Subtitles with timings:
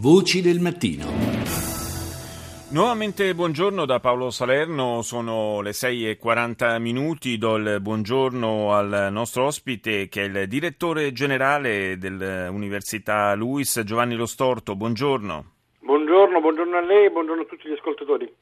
[0.00, 1.06] Voci del mattino.
[2.70, 9.08] Nuovamente buongiorno da Paolo Salerno, sono le 6 e 40 minuti, do il buongiorno al
[9.10, 15.44] nostro ospite che è il direttore generale dell'Università Luis, Giovanni Lostorto, buongiorno.
[15.80, 18.32] Buongiorno, buongiorno a lei e buongiorno a tutti gli ascoltatori.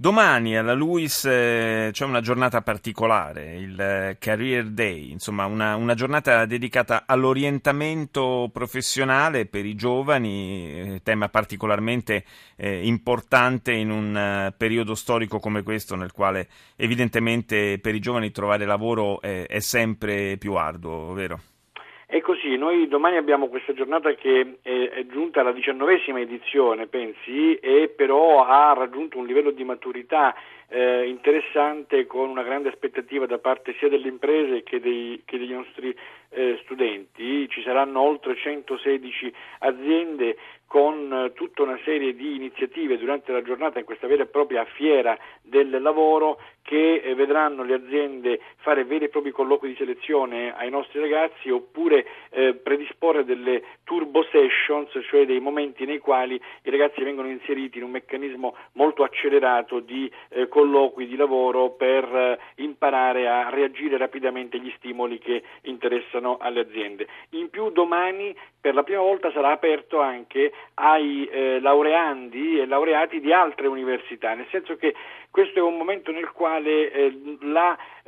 [0.00, 5.94] Domani alla Luis eh, c'è una giornata particolare, il eh, Career Day, insomma una, una,
[5.94, 12.24] giornata dedicata all'orientamento professionale per i giovani, eh, tema particolarmente
[12.58, 19.20] importante in un periodo storico come questo nel quale evidentemente per i giovani trovare lavoro
[19.20, 21.40] è sempre più arduo, vero?
[22.28, 27.88] Così, noi domani abbiamo questa giornata che è, è, giunta alla diciannovesima edizione, pensi, e
[27.88, 30.34] però ha raggiunto un livello di maturità
[30.68, 35.54] eh, interessante con una grande aspettativa da parte sia delle imprese che, dei, che degli
[35.54, 35.96] nostri
[36.28, 37.48] eh, studenti.
[37.48, 43.78] Ci saranno oltre 116 aziende con eh, tutta una serie di iniziative durante la giornata
[43.78, 49.06] in questa vera e propria fiera del lavoro che eh, vedranno le aziende fare veri
[49.06, 55.26] e propri colloqui di selezione ai nostri ragazzi oppure eh, predisporre delle turbo sessions, cioè
[55.26, 60.48] dei momenti nei quali i ragazzi vengono inseriti in un meccanismo molto accelerato di eh,
[60.48, 67.06] colloqui di lavoro per eh, imparare a reagire rapidamente agli stimoli che interessano alle aziende.
[67.30, 73.20] In più domani per la prima volta sarà aperto anche ai eh, laureandi e laureati
[73.20, 74.94] di altre università, nel senso che
[75.30, 77.38] questo è un momento nel quale eh,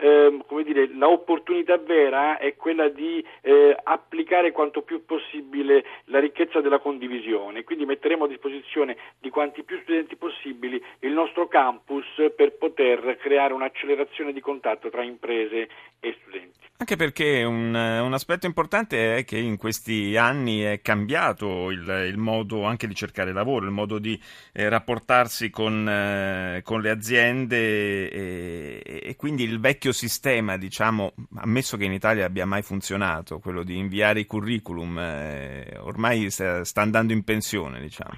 [0.01, 6.61] la, eh, dire, l'opportunità vera è quella di eh, applicare quanto più possibile la ricchezza
[6.61, 12.57] della condivisione, quindi metteremo a disposizione di quanti più studenti possibili il nostro campus per
[12.57, 15.69] poter creare un'accelerazione di contatto tra imprese
[16.01, 16.60] e studenti.
[16.81, 22.17] Anche perché un, un aspetto importante è che in questi anni è cambiato il, il
[22.17, 24.19] modo anche di cercare lavoro, il modo di
[24.55, 31.77] eh, rapportarsi con, eh, con, le aziende e, e, quindi il vecchio sistema, diciamo, ammesso
[31.77, 36.81] che in Italia abbia mai funzionato, quello di inviare i curriculum, eh, ormai sta, sta
[36.81, 38.17] andando in pensione, diciamo.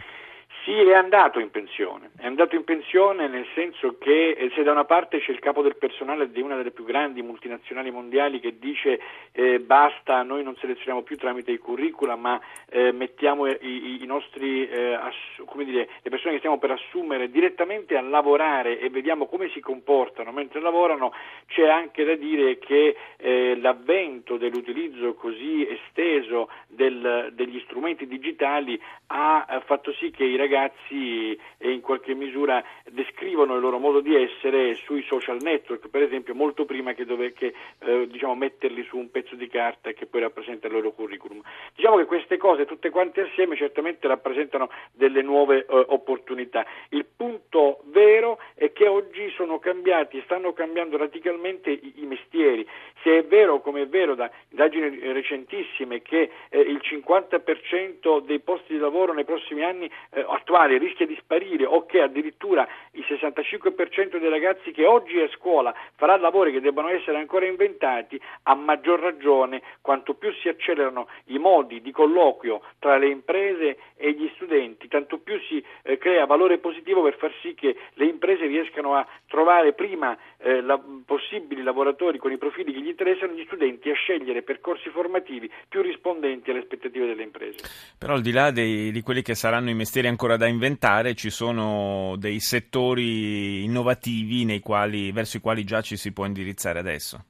[0.64, 1.91] Sì, è andato in pensione,
[2.32, 5.76] andato in pensione nel senso che eh, se da una parte c'è il capo del
[5.76, 9.00] personale di una delle più grandi multinazionali mondiali che dice
[9.32, 12.40] eh, basta, noi non selezioniamo più tramite i curricula ma
[12.70, 17.96] eh, mettiamo i, i nostri, eh, ass- dire, le persone che stiamo per assumere direttamente
[17.96, 21.12] a lavorare e vediamo come si comportano mentre lavorano,
[21.46, 29.46] c'è anche da dire che eh, l'avvento dell'utilizzo così esteso del, degli strumenti digitali ha
[29.48, 34.74] eh, fatto sì che i ragazzi in qualche misura descrivono il loro modo di essere
[34.74, 39.10] sui social network, per esempio, molto prima che, dove, che eh, diciamo, metterli su un
[39.10, 41.42] pezzo di carta che poi rappresenta il loro curriculum.
[41.74, 46.64] Diciamo che queste cose tutte quante assieme certamente rappresentano delle nuove eh, opportunità.
[46.90, 52.66] Il punto vero è che oggi sono cambiati stanno cambiando radicalmente i, i mestieri.
[53.02, 58.74] Se è vero, come è vero da indagini recentissime, che eh, il 50% dei posti
[58.74, 64.18] di lavoro nei prossimi anni eh, attuale rischia di sparire o che addirittura il 65%
[64.18, 68.54] dei ragazzi che oggi è a scuola farà lavori che debbano essere ancora inventati, a
[68.54, 74.30] maggior ragione quanto più si accelerano i modi di colloquio tra le imprese e gli
[74.34, 78.94] studenti, tanto più si eh, crea valore positivo per far sì che le imprese riescano
[78.94, 83.90] a trovare prima eh, la, possibili lavoratori con i profili che gli interessano, gli studenti
[83.90, 87.58] a scegliere percorsi formativi più rispondenti alle aspettative delle imprese.
[87.98, 91.30] Però al di là dei, di quelli che saranno i mestieri ancora da inventare, ci
[91.30, 97.24] sono dei settori innovativi quali, verso i quali già ci si può indirizzare adesso.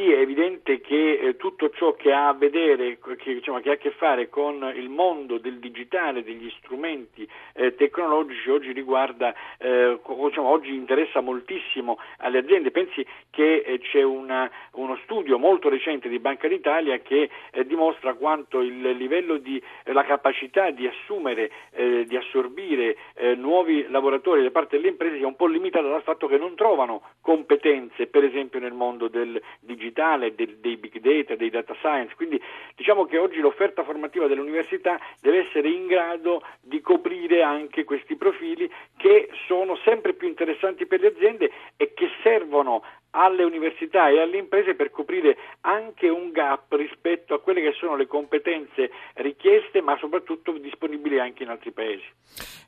[0.00, 3.72] Sì, è evidente che eh, tutto ciò che ha a vedere, che, diciamo, che, ha
[3.74, 9.98] a che fare con il mondo del digitale, degli strumenti eh, tecnologici, oggi riguarda, eh,
[10.02, 12.70] diciamo, oggi interessa moltissimo alle aziende.
[12.70, 18.14] Pensi che eh, c'è una, uno studio molto recente di Banca d'Italia che eh, dimostra
[18.14, 22.96] quanto il livello di, eh, la capacità di assumere, di assorbire
[23.36, 27.02] nuovi lavoratori da parte delle imprese sia un po' limitata dal fatto che non trovano
[27.20, 32.40] competenze, per esempio nel mondo del digitale, del, dei big data, dei data science, quindi
[32.74, 38.70] diciamo che oggi l'offerta formativa dell'università deve essere in grado di coprire anche questi profili
[39.00, 44.38] che sono sempre più interessanti per le aziende e che servono alle università e alle
[44.38, 49.96] imprese per coprire anche un gap rispetto a quelle che sono le competenze richieste ma
[49.98, 52.04] soprattutto disponibili anche in altri paesi.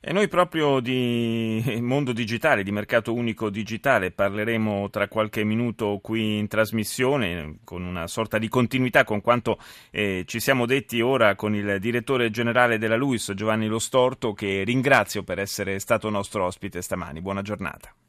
[0.01, 6.39] E noi proprio di mondo digitale, di mercato unico digitale parleremo tra qualche minuto qui
[6.39, 9.57] in trasmissione con una sorta di continuità con quanto
[9.91, 14.63] eh, ci siamo detti ora con il direttore generale della LUIS Giovanni Lo Storto che
[14.65, 17.19] ringrazio per essere stato nostro ospite stamani.
[17.21, 17.93] Buona giornata.